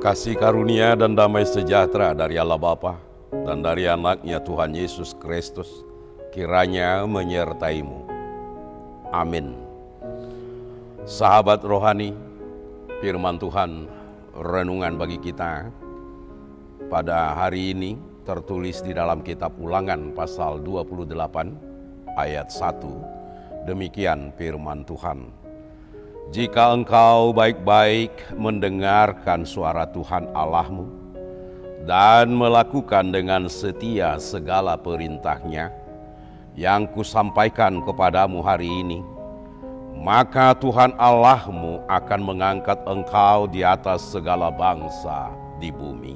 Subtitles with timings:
[0.00, 2.96] Kasih karunia dan damai sejahtera dari Allah Bapa
[3.44, 5.68] dan dari anaknya Tuhan Yesus Kristus
[6.32, 8.08] kiranya menyertaimu.
[9.12, 9.60] Amin.
[11.04, 12.16] Sahabat rohani,
[13.04, 13.92] firman Tuhan
[14.40, 15.68] renungan bagi kita
[16.88, 21.12] pada hari ini tertulis di dalam kitab ulangan pasal 28
[22.16, 23.68] ayat 1.
[23.68, 25.49] Demikian firman Tuhan.
[26.30, 30.86] Jika engkau baik-baik mendengarkan suara Tuhan Allahmu
[31.90, 35.74] dan melakukan dengan setia segala perintahnya
[36.54, 39.02] yang kusampaikan kepadamu hari ini,
[39.98, 46.14] maka Tuhan Allahmu akan mengangkat engkau di atas segala bangsa di bumi.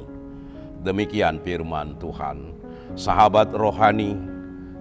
[0.87, 2.55] Demikian firman Tuhan.
[2.95, 4.15] Sahabat rohani,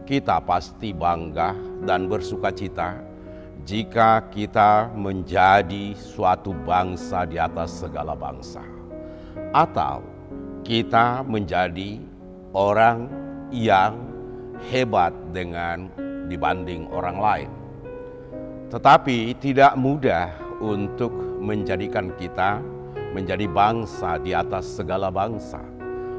[0.05, 1.58] kita pasti bangga
[1.90, 3.12] dan bersuka cita
[3.63, 8.60] jika kita menjadi suatu bangsa di atas segala bangsa,
[9.55, 10.04] atau
[10.68, 12.04] kita menjadi
[12.51, 13.07] orang
[13.55, 13.96] yang
[14.68, 15.88] hebat dengan
[16.27, 17.49] dibanding orang lain,
[18.68, 20.27] tetapi tidak mudah
[20.60, 22.60] untuk menjadikan kita
[23.16, 25.63] menjadi bangsa di atas segala bangsa,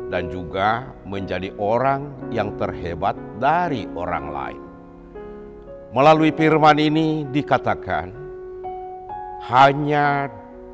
[0.08, 4.63] dan juga menjadi orang yang terhebat dari orang lain.
[5.94, 8.10] Melalui firman ini dikatakan
[9.46, 10.26] hanya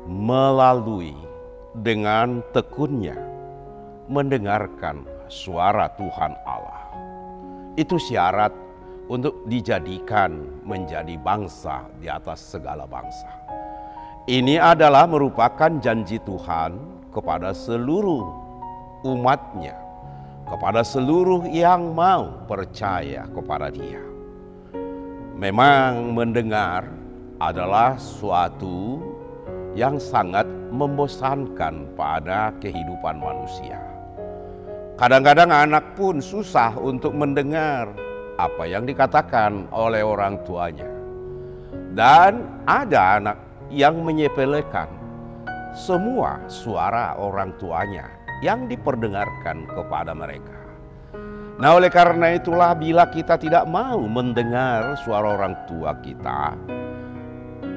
[0.09, 1.13] melalui
[1.77, 3.13] dengan tekunnya
[4.09, 6.89] mendengarkan suara Tuhan Allah.
[7.77, 8.49] Itu syarat
[9.13, 13.29] untuk dijadikan menjadi bangsa di atas segala bangsa.
[14.25, 16.81] Ini adalah merupakan janji Tuhan
[17.13, 18.25] kepada seluruh
[19.05, 19.77] umatnya,
[20.49, 24.10] kepada seluruh yang mau percaya kepada dia.
[25.41, 26.85] Memang mendengar
[27.41, 29.01] adalah suatu
[29.73, 33.81] yang sangat membosankan pada kehidupan manusia.
[35.01, 37.89] Kadang-kadang anak pun susah untuk mendengar
[38.37, 40.85] apa yang dikatakan oleh orang tuanya.
[41.97, 43.37] Dan ada anak
[43.73, 44.93] yang menyepelekan
[45.73, 48.05] semua suara orang tuanya
[48.45, 50.60] yang diperdengarkan kepada mereka.
[51.61, 56.57] Nah, oleh karena itulah, bila kita tidak mau mendengar suara orang tua kita,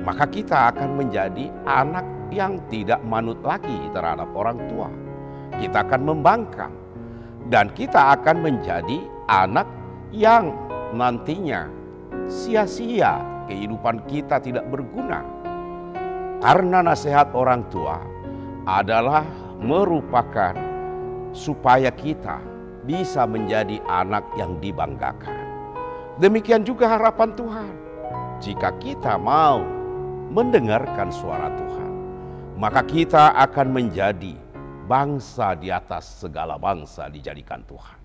[0.01, 4.89] maka kita akan menjadi anak yang tidak manut lagi terhadap orang tua.
[5.61, 6.73] Kita akan membangkang,
[7.53, 9.69] dan kita akan menjadi anak
[10.17, 10.57] yang
[10.97, 11.69] nantinya
[12.25, 13.21] sia-sia
[13.53, 15.21] kehidupan kita tidak berguna.
[16.41, 18.01] Karena nasihat orang tua
[18.65, 19.29] adalah
[19.61, 20.57] merupakan
[21.37, 22.54] supaya kita
[22.85, 25.33] bisa menjadi anak yang dibanggakan.
[26.21, 27.73] Demikian juga harapan Tuhan.
[28.39, 29.65] Jika kita mau
[30.31, 31.93] mendengarkan suara Tuhan,
[32.61, 34.37] maka kita akan menjadi
[34.85, 37.99] bangsa di atas segala bangsa dijadikan Tuhan.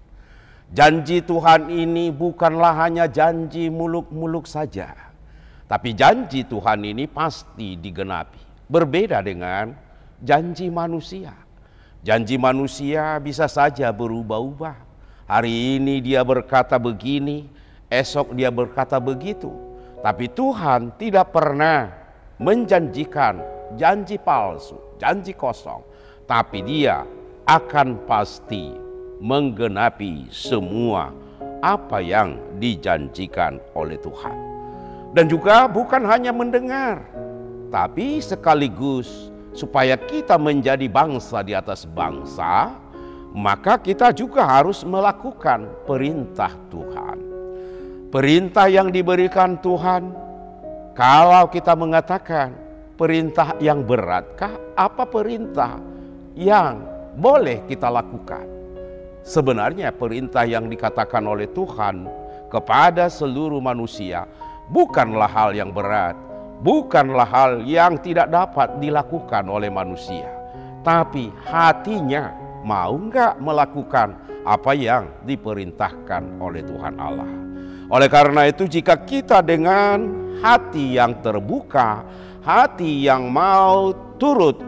[0.69, 4.93] Janji Tuhan ini bukanlah hanya janji muluk-muluk saja,
[5.65, 8.69] tapi janji Tuhan ini pasti digenapi.
[8.69, 9.73] Berbeda dengan
[10.21, 11.48] janji manusia
[11.99, 14.87] Janji manusia bisa saja berubah-ubah.
[15.27, 17.51] Hari ini dia berkata begini,
[17.91, 19.51] esok dia berkata begitu.
[19.99, 21.91] Tapi Tuhan tidak pernah
[22.39, 23.43] menjanjikan
[23.75, 25.83] janji palsu, janji kosong.
[26.23, 27.03] Tapi dia
[27.43, 28.71] akan pasti
[29.19, 31.11] menggenapi semua
[31.59, 34.37] apa yang dijanjikan oleh Tuhan.
[35.11, 37.03] Dan juga bukan hanya mendengar,
[37.67, 42.73] tapi sekaligus supaya kita menjadi bangsa di atas bangsa,
[43.33, 47.17] maka kita juga harus melakukan perintah Tuhan.
[48.09, 50.09] Perintah yang diberikan Tuhan,
[50.97, 52.57] kalau kita mengatakan
[52.97, 55.77] perintah yang beratkah, apa perintah
[56.33, 56.81] yang
[57.13, 58.49] boleh kita lakukan?
[59.21, 62.09] Sebenarnya perintah yang dikatakan oleh Tuhan
[62.49, 64.25] kepada seluruh manusia
[64.73, 66.17] bukanlah hal yang berat,
[66.59, 70.27] bukanlah hal yang tidak dapat dilakukan oleh manusia,
[70.83, 77.29] tapi hatinya mau nggak melakukan apa yang diperintahkan oleh Tuhan Allah.
[77.89, 82.05] Oleh karena itu, jika kita dengan hati yang terbuka,
[82.45, 83.91] hati yang mau
[84.21, 84.61] turut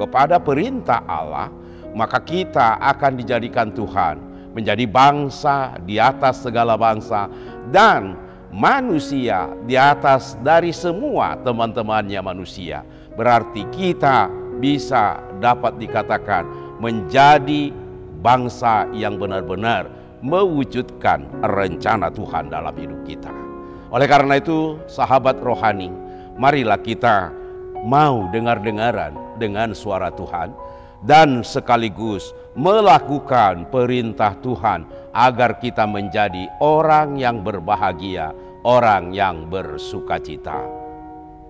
[0.00, 1.52] kepada perintah Allah,
[1.92, 4.16] maka kita akan dijadikan Tuhan
[4.56, 7.28] menjadi bangsa di atas segala bangsa
[7.72, 8.16] dan
[8.52, 12.84] manusia di atas dari semua teman-temannya manusia.
[13.16, 14.28] Berarti kita
[14.60, 16.46] bisa dapat dikatakan
[16.78, 17.72] menjadi
[18.22, 19.90] bangsa yang benar-benar
[20.22, 23.32] mewujudkan rencana Tuhan dalam hidup kita.
[23.90, 25.90] Oleh karena itu, sahabat rohani,
[26.38, 27.34] marilah kita
[27.82, 30.54] mau dengar-dengaran dengan suara Tuhan
[31.02, 38.30] dan sekaligus melakukan perintah Tuhan agar kita menjadi orang yang berbahagia,
[38.62, 40.62] orang yang bersukacita.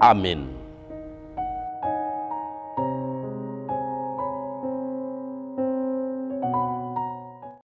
[0.00, 0.48] Amin.